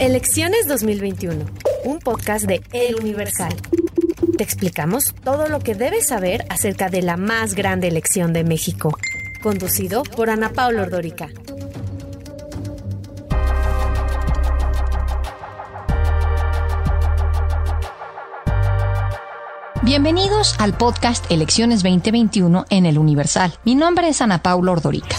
[0.00, 1.44] Elecciones 2021,
[1.84, 3.54] un podcast de El Universal.
[4.38, 8.96] Te explicamos todo lo que debes saber acerca de la más grande elección de México.
[9.42, 11.28] Conducido por Ana Paula Ordórica.
[19.82, 23.52] Bienvenidos al podcast Elecciones 2021 en el Universal.
[23.66, 25.18] Mi nombre es Ana Paula Ordorica.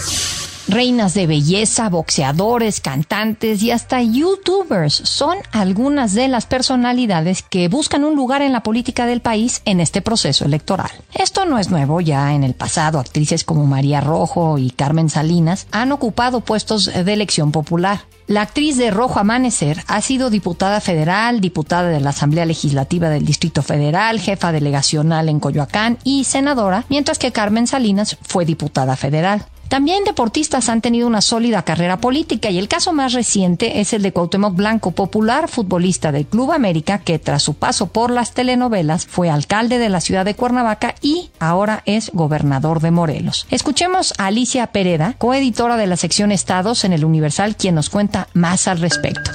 [0.72, 8.06] Reinas de belleza, boxeadores, cantantes y hasta youtubers son algunas de las personalidades que buscan
[8.06, 10.90] un lugar en la política del país en este proceso electoral.
[11.14, 15.68] Esto no es nuevo, ya en el pasado actrices como María Rojo y Carmen Salinas
[15.74, 18.06] han ocupado puestos de elección popular.
[18.28, 23.26] La actriz de Rojo Amanecer ha sido diputada federal, diputada de la Asamblea Legislativa del
[23.26, 29.46] Distrito Federal, jefa delegacional en Coyoacán y senadora, mientras que Carmen Salinas fue diputada federal.
[29.72, 34.02] También deportistas han tenido una sólida carrera política y el caso más reciente es el
[34.02, 39.06] de Cuauhtémoc Blanco, popular futbolista del Club América que tras su paso por las telenovelas
[39.08, 43.48] fue alcalde de la ciudad de Cuernavaca y ahora es gobernador de Morelos.
[43.50, 48.28] Escuchemos a Alicia Pereda, coeditora de la sección Estados en el Universal, quien nos cuenta
[48.34, 49.32] más al respecto.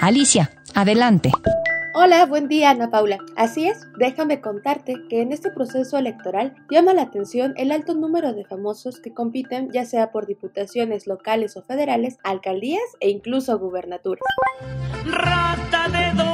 [0.00, 1.30] Alicia, adelante.
[1.96, 3.18] Hola, buen día Ana Paula.
[3.36, 8.32] Así es, déjame contarte que en este proceso electoral llama la atención el alto número
[8.32, 14.24] de famosos que compiten ya sea por diputaciones locales o federales, alcaldías e incluso gubernaturas.
[15.06, 16.33] Rata de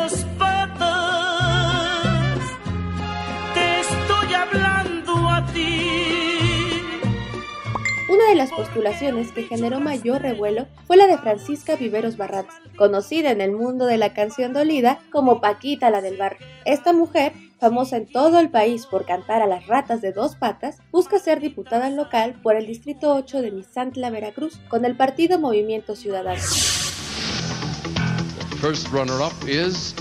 [8.30, 13.40] de las postulaciones que generó mayor revuelo fue la de Francisca Viveros Barrantes, conocida en
[13.40, 16.46] el mundo de la canción dolida como Paquita la del barrio.
[16.64, 20.78] Esta mujer, famosa en todo el país por cantar a las ratas de dos patas,
[20.92, 25.96] busca ser diputada local por el Distrito 8 de Misantla, Veracruz, con el partido Movimiento
[25.96, 26.40] Ciudadano.
[28.60, 29.92] First runner up is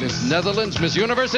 [0.00, 1.36] Miss Netherlands, Miss Universe.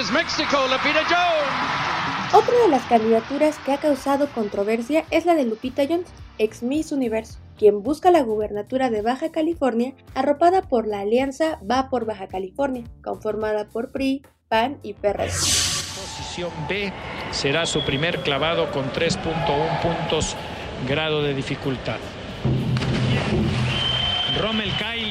[2.34, 6.08] Otra de las candidaturas que ha causado controversia es la de Lupita Jones,
[6.38, 11.88] ex Miss Universo, quien busca la gubernatura de Baja California, arropada por la alianza Va
[11.90, 15.28] por Baja California, conformada por PRI, PAN y PRD.
[15.28, 16.92] Posición B
[17.30, 20.34] será su primer clavado con 3.1 puntos
[20.88, 21.98] grado de dificultad.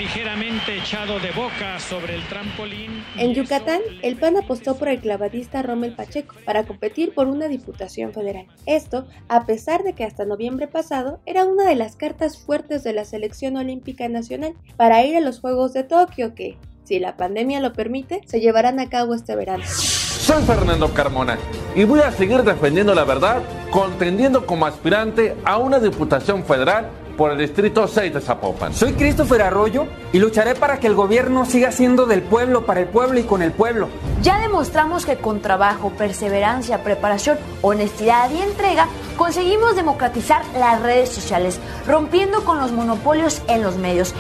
[0.04, 3.06] Ligeramente echado de boca sobre el trampolín.
[3.16, 8.12] En Yucatán, el PAN apostó por el clavadista Rommel Pacheco para competir por una diputación
[8.12, 8.48] federal.
[8.66, 12.92] Esto, a pesar de que hasta noviembre pasado era una de las cartas fuertes de
[12.92, 17.62] la selección olímpica nacional para ir a los Juegos de Tokio que, si la pandemia
[17.62, 19.64] lo permite, se llevarán a cabo este verano.
[19.66, 21.38] Soy Fernando Carmona
[21.76, 23.42] y voy a seguir defendiendo la verdad,
[23.72, 28.74] contendiendo como aspirante a una diputación federal por el Distrito 6 de Zapopan.
[28.74, 32.88] Soy Christopher Arroyo y lucharé para que el gobierno siga siendo del pueblo, para el
[32.88, 33.88] pueblo y con el pueblo.
[34.22, 38.88] Ya demostramos que con trabajo, perseverancia, preparación, honestidad y entrega
[39.18, 44.14] conseguimos democratizar las redes sociales, rompiendo con los monopolios en los medios.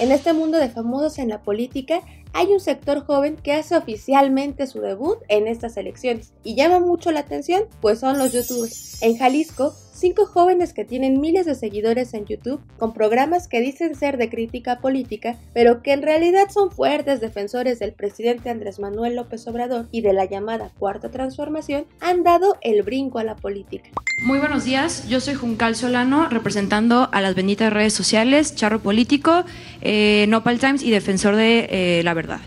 [0.00, 2.00] En este mundo de famosos en la política,
[2.32, 7.12] hay un sector joven que hace oficialmente su debut en estas elecciones y llama mucho
[7.12, 9.02] la atención, pues son los youtubers.
[9.02, 13.94] En Jalisco, cinco jóvenes que tienen miles de seguidores en YouTube con programas que dicen
[13.94, 19.16] ser de crítica política, pero que en realidad son fuertes defensores del presidente Andrés Manuel
[19.16, 23.90] López Obrador y de la llamada Cuarta Transformación, han dado el brinco a la política.
[24.24, 29.44] Muy buenos días, yo soy Juncal Solano, representando a las benditas redes sociales, Charro Político,
[29.80, 32.40] eh, Nopal Times y Defensor de eh, la Verdad.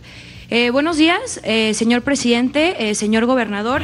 [0.50, 3.82] Eh, buenos días, eh, señor presidente, señor gobernador.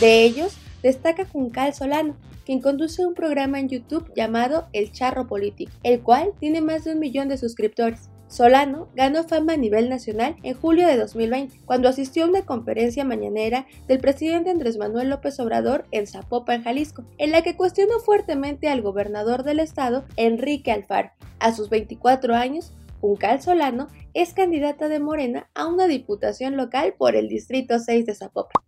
[0.00, 5.72] De ellos, destaca Juncal Solano, quien conduce un programa en YouTube llamado El Charro Político,
[5.82, 8.08] el cual tiene más de un millón de suscriptores.
[8.28, 13.04] Solano ganó fama a nivel nacional en julio de 2020, cuando asistió a una conferencia
[13.04, 18.68] mañanera del presidente Andrés Manuel López Obrador en Zapopan, Jalisco, en la que cuestionó fuertemente
[18.68, 21.10] al gobernador del estado, Enrique Alfaro.
[21.38, 27.14] A sus 24 años, Juncal Solano es candidata de Morena a una diputación local por
[27.14, 28.62] el Distrito 6 de Zapopan.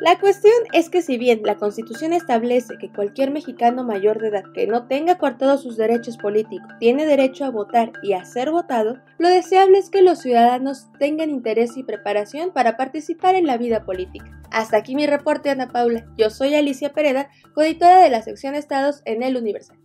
[0.00, 4.44] La cuestión es que si bien la Constitución establece que cualquier mexicano mayor de edad
[4.52, 8.98] que no tenga cortados sus derechos políticos tiene derecho a votar y a ser votado,
[9.18, 13.84] lo deseable es que los ciudadanos tengan interés y preparación para participar en la vida
[13.84, 14.42] política.
[14.50, 16.06] Hasta aquí mi reporte, Ana Paula.
[16.16, 19.78] Yo soy Alicia Pereda, coeditora de la sección Estados en El Universal.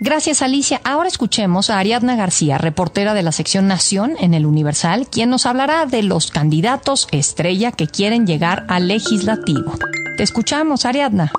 [0.00, 0.80] Gracias, Alicia.
[0.84, 5.44] Ahora escuchemos a Ariadna García, reportera de la sección Nación en el Universal, quien nos
[5.44, 9.72] hablará de los candidatos estrella que quieren llegar al legislativo.
[10.16, 11.32] Te escuchamos, Ariadna.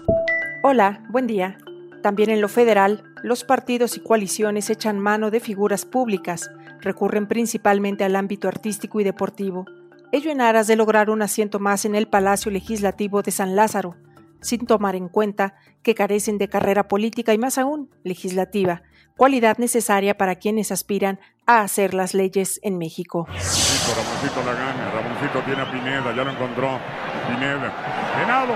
[0.62, 1.58] Hola, buen día.
[2.04, 6.50] También en lo federal, los partidos y coaliciones echan mano de figuras públicas,
[6.82, 9.68] recurren principalmente al ámbito artístico y deportivo,
[10.12, 13.96] ello en aras de lograr un asiento más en el Palacio Legislativo de San Lázaro,
[14.42, 18.84] sin tomar en cuenta que carecen de carrera política y más aún legislativa,
[19.18, 23.28] cualidad necesaria para quienes aspiran a hacer las leyes en México.
[23.28, 26.80] Ramoncito la gana, Ramoncito tiene a Pineda, ya lo encontró.
[27.28, 27.74] Pineda,
[28.18, 28.54] Venado,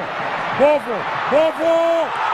[0.60, 0.96] Bofo,
[1.32, 2.33] Bofo.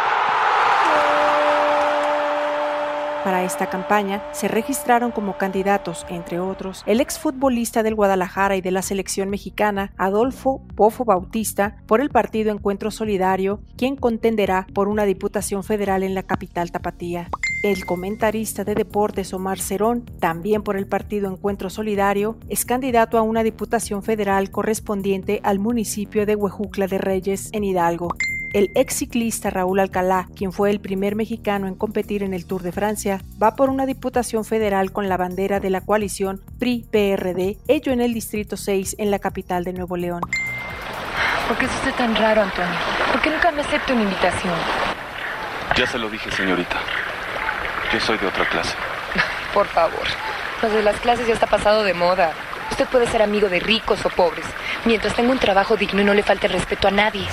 [3.29, 8.71] Para esta campaña se registraron como candidatos, entre otros, el exfutbolista del Guadalajara y de
[8.71, 15.05] la selección mexicana, Adolfo Bofo Bautista, por el partido Encuentro Solidario, quien contenderá por una
[15.05, 17.29] diputación federal en la capital tapatía.
[17.61, 23.21] El comentarista de deportes Omar Cerón, también por el partido Encuentro Solidario, es candidato a
[23.21, 28.09] una diputación federal correspondiente al municipio de Huejucla de Reyes, en Hidalgo.
[28.51, 32.63] El ex ciclista Raúl Alcalá, quien fue el primer mexicano en competir en el Tour
[32.63, 37.91] de Francia, va por una diputación federal con la bandera de la coalición PRI-PRD, ello
[37.91, 40.21] en el Distrito 6 en la capital de Nuevo León.
[41.47, 42.73] ¿Por qué es usted tan raro, Antonio?
[43.11, 44.53] ¿Por qué nunca me acepta una invitación?
[45.77, 46.77] Ya se lo dije, señorita.
[47.93, 48.75] Yo soy de otra clase.
[49.53, 50.07] Por favor.
[50.63, 52.33] Lo de las clases ya está pasado de moda.
[52.71, 54.45] Usted puede ser amigo de ricos o pobres,
[54.85, 57.27] mientras tenga un trabajo digno y no le falte respeto a nadie.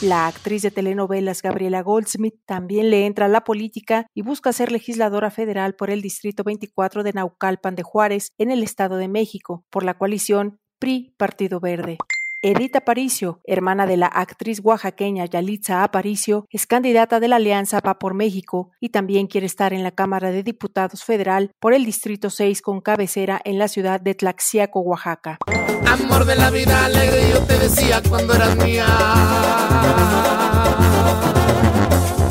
[0.00, 4.70] La actriz de telenovelas Gabriela Goldsmith también le entra a la política y busca ser
[4.70, 9.64] legisladora federal por el Distrito 24 de Naucalpan de Juárez, en el Estado de México,
[9.70, 11.98] por la coalición PRI Partido Verde.
[12.40, 17.98] Edith Aparicio, hermana de la actriz oaxaqueña Yalitza Aparicio, es candidata de la Alianza Va
[17.98, 22.30] por México y también quiere estar en la Cámara de Diputados Federal por el Distrito
[22.30, 25.38] 6 con cabecera en la ciudad de Tlaxiaco, Oaxaca.
[25.84, 28.86] Amor de la vida alegre, yo te decía cuando eras mía.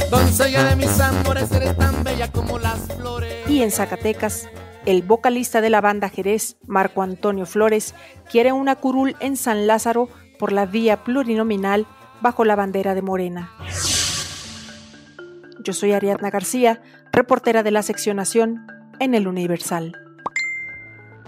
[0.10, 3.50] Doncella de mis amores, eres tan bella como las flores.
[3.50, 4.48] Y en Zacatecas,
[4.88, 7.94] el vocalista de la banda Jerez, Marco Antonio Flores,
[8.32, 10.08] quiere una curul en San Lázaro
[10.40, 11.86] por la vía plurinominal
[12.22, 13.52] bajo la bandera de Morena.
[15.60, 16.82] Yo soy Ariadna García,
[17.12, 18.66] reportera de la sección Nación
[19.02, 20.07] en el Universal.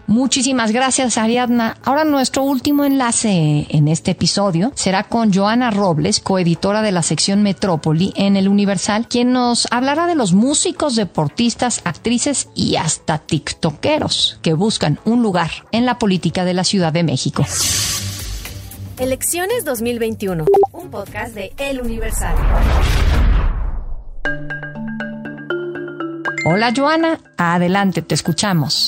[0.09, 1.77] Muchísimas gracias, Ariadna.
[1.83, 7.43] Ahora nuestro último enlace en este episodio será con Joana Robles, coeditora de la sección
[7.43, 14.39] Metrópoli en el Universal, quien nos hablará de los músicos, deportistas, actrices y hasta tiktokeros
[14.41, 17.45] que buscan un lugar en la política de la Ciudad de México.
[18.97, 22.35] Elecciones 2021, un podcast de El Universal.
[26.51, 28.87] Hola Joana, adelante, te escuchamos.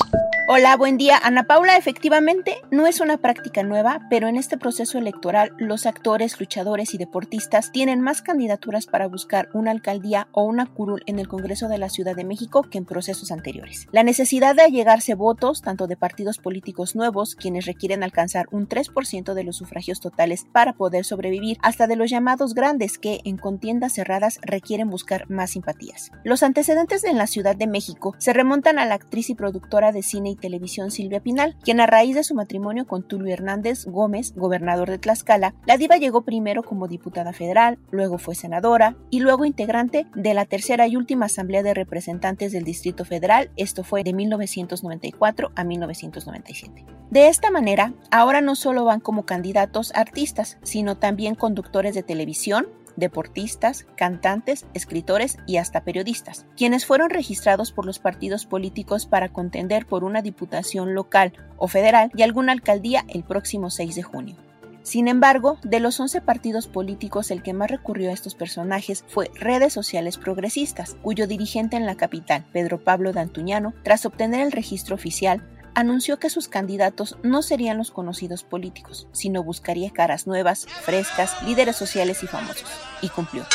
[0.54, 1.18] Hola, buen día.
[1.22, 6.38] Ana Paula, efectivamente, no es una práctica nueva, pero en este proceso electoral los actores,
[6.38, 11.26] luchadores y deportistas tienen más candidaturas para buscar una alcaldía o una curul en el
[11.26, 13.88] Congreso de la Ciudad de México que en procesos anteriores.
[13.92, 19.32] La necesidad de allegarse votos, tanto de partidos políticos nuevos, quienes requieren alcanzar un 3%
[19.32, 23.94] de los sufragios totales para poder sobrevivir, hasta de los llamados grandes que, en contiendas
[23.94, 26.10] cerradas, requieren buscar más simpatías.
[26.24, 30.02] Los antecedentes en la Ciudad de México se remontan a la actriz y productora de
[30.02, 34.90] cine televisión Silvia Pinal, quien a raíz de su matrimonio con Tulio Hernández Gómez, gobernador
[34.90, 40.06] de Tlaxcala, la diva llegó primero como diputada federal, luego fue senadora y luego integrante
[40.14, 45.52] de la tercera y última Asamblea de Representantes del Distrito Federal, esto fue de 1994
[45.54, 46.84] a 1997.
[47.10, 52.66] De esta manera, ahora no solo van como candidatos artistas, sino también conductores de televisión,
[52.96, 59.86] deportistas, cantantes, escritores y hasta periodistas, quienes fueron registrados por los partidos políticos para contender
[59.86, 64.36] por una diputación local o federal y alguna alcaldía el próximo 6 de junio.
[64.82, 69.30] Sin embargo, de los 11 partidos políticos, el que más recurrió a estos personajes fue
[69.34, 74.96] Redes Sociales Progresistas, cuyo dirigente en la capital, Pedro Pablo Dantuñano, tras obtener el registro
[74.96, 81.42] oficial, anunció que sus candidatos no serían los conocidos políticos, sino buscaría caras nuevas, frescas,
[81.42, 82.70] líderes sociales y famosos.
[83.00, 83.46] Y cumplió.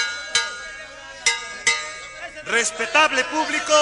[2.45, 3.74] Respetable público,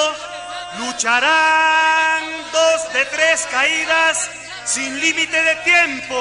[0.79, 4.29] lucharán dos de tres caídas
[4.65, 6.15] sin límite de tiempo.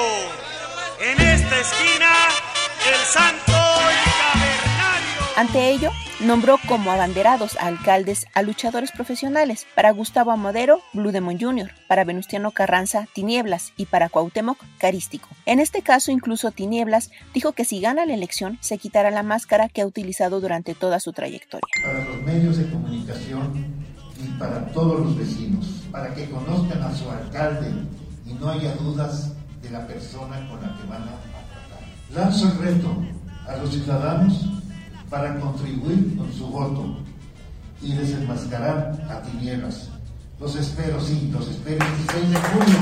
[0.99, 2.11] En esta esquina,
[2.87, 3.54] el santo.
[5.37, 11.37] Ante ello, nombró como abanderados a alcaldes a luchadores profesionales, para Gustavo Amadero, Blue Demon
[11.37, 15.27] Jr., para Venustiano Carranza, Tinieblas, y para Cuauhtémoc, Carístico.
[15.45, 19.67] En este caso, incluso Tinieblas dijo que si gana la elección, se quitará la máscara
[19.67, 21.67] que ha utilizado durante toda su trayectoria.
[21.83, 23.65] Para los medios de comunicación
[24.23, 27.73] y para todos los vecinos, para que conozcan a su alcalde
[28.25, 31.83] y no haya dudas de la persona con la que van a tratar.
[32.13, 33.03] Lanzo el reto
[33.45, 34.45] a los ciudadanos
[35.09, 36.97] para contribuir con su voto
[37.81, 39.89] y desenmascarar a tinieblas.
[40.39, 42.77] Los espero, sí, los espero el 16 de junio.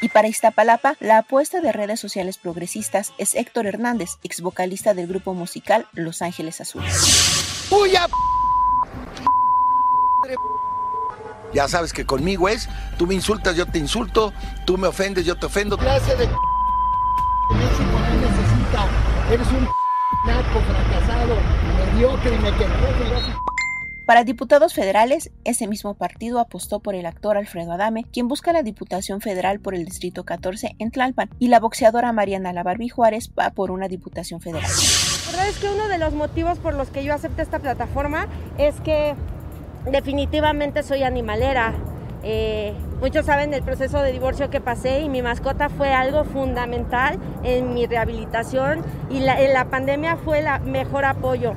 [0.00, 5.06] Y para Iztapalapa, la apuesta de redes sociales progresistas es Héctor Hernández, ex vocalista del
[5.06, 7.66] grupo musical Los Ángeles Azules.
[7.70, 8.06] ¡Puya!
[11.54, 12.68] Ya sabes que conmigo es,
[12.98, 14.32] tú me insultas, yo te insulto,
[14.66, 15.78] tú me ofendes, yo te ofendo.
[15.78, 16.26] clase de
[18.16, 18.88] necesita,
[19.30, 19.68] eres un
[20.34, 21.36] naco fracasado,
[21.92, 22.50] mediocre y me
[24.04, 28.62] Para diputados federales, ese mismo partido apostó por el actor Alfredo Adame, quien busca la
[28.62, 33.50] Diputación Federal por el Distrito 14 en Tlalpan, y la boxeadora Mariana Labarbi Juárez va
[33.50, 34.70] por una Diputación Federal.
[35.26, 38.26] La verdad es que uno de los motivos por los que yo acepté esta plataforma
[38.58, 39.14] es que
[39.90, 41.74] definitivamente soy animalera.
[42.26, 47.18] Eh, muchos saben del proceso de divorcio que pasé y mi mascota fue algo fundamental
[47.42, 51.52] en mi rehabilitación y en la pandemia fue el mejor apoyo.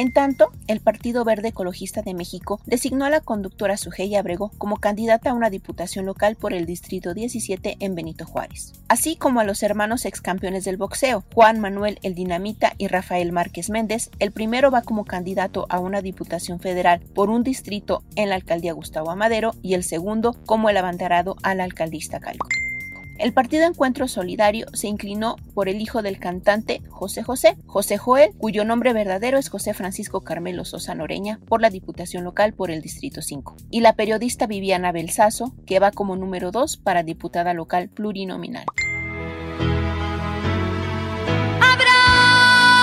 [0.00, 4.78] En tanto, el Partido Verde Ecologista de México designó a la conductora Sujei Abrego como
[4.78, 9.44] candidata a una diputación local por el Distrito 17 en Benito Juárez, así como a
[9.44, 14.10] los hermanos excampeones del boxeo, Juan Manuel El Dinamita y Rafael Márquez Méndez.
[14.20, 18.72] El primero va como candidato a una diputación federal por un distrito en la alcaldía
[18.72, 22.48] Gustavo Amadero y el segundo como el abanderado a la alcaldista Calco.
[23.20, 28.32] El partido Encuentro Solidario se inclinó por el hijo del cantante José José, José Joel,
[28.38, 32.80] cuyo nombre verdadero es José Francisco Carmelo Sosa Noreña, por la Diputación Local por el
[32.80, 37.90] Distrito 5, y la periodista Viviana Belsazo, que va como número 2 para diputada local
[37.90, 38.64] plurinominal.
[41.60, 42.78] Abrázame,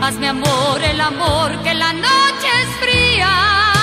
[0.00, 3.73] hazme amor el amor que la noche es fría.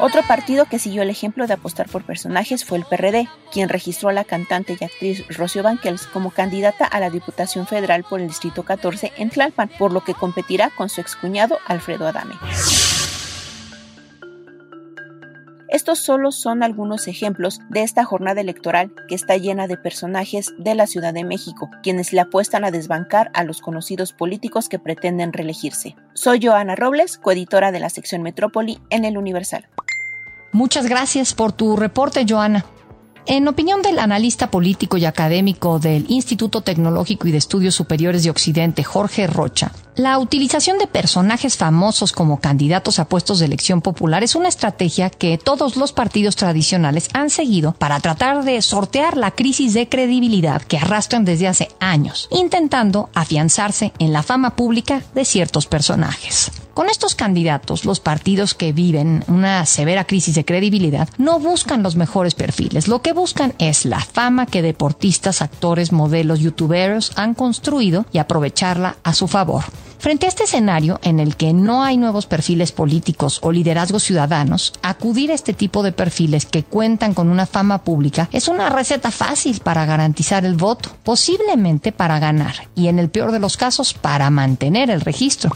[0.00, 4.10] Otro partido que siguió el ejemplo de apostar por personajes fue el PRD, quien registró
[4.10, 8.28] a la cantante y actriz Rocío Banquels como candidata a la Diputación Federal por el
[8.28, 12.36] Distrito 14 en Tlalpan, por lo que competirá con su excuñado Alfredo Adame.
[15.68, 20.74] Estos solo son algunos ejemplos de esta jornada electoral que está llena de personajes de
[20.76, 25.32] la Ciudad de México, quienes le apuestan a desbancar a los conocidos políticos que pretenden
[25.32, 25.96] reelegirse.
[26.14, 29.68] Soy Joana Robles, coeditora de la sección Metrópoli en El Universal.
[30.52, 32.64] Muchas gracias por tu reporte, Joana.
[33.30, 38.30] En opinión del analista político y académico del Instituto Tecnológico y de Estudios Superiores de
[38.30, 44.24] Occidente, Jorge Rocha, la utilización de personajes famosos como candidatos a puestos de elección popular
[44.24, 49.32] es una estrategia que todos los partidos tradicionales han seguido para tratar de sortear la
[49.32, 55.26] crisis de credibilidad que arrastran desde hace años, intentando afianzarse en la fama pública de
[55.26, 56.50] ciertos personajes.
[56.78, 61.96] Con estos candidatos, los partidos que viven una severa crisis de credibilidad no buscan los
[61.96, 68.06] mejores perfiles, lo que buscan es la fama que deportistas, actores, modelos, youtuberos han construido
[68.12, 69.64] y aprovecharla a su favor.
[69.98, 74.72] Frente a este escenario en el que no hay nuevos perfiles políticos o liderazgos ciudadanos,
[74.80, 79.10] acudir a este tipo de perfiles que cuentan con una fama pública es una receta
[79.10, 83.94] fácil para garantizar el voto, posiblemente para ganar y en el peor de los casos
[83.94, 85.50] para mantener el registro.